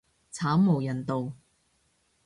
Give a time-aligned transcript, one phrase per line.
[0.33, 1.33] 慘無人道